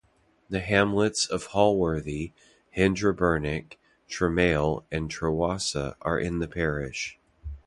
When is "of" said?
1.27-1.49